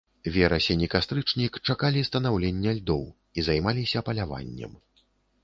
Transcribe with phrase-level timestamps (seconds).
[0.35, 3.03] Верасень і кастрычнік чакалі станаўлення льдоў
[3.41, 4.73] і займаліся паляваннем.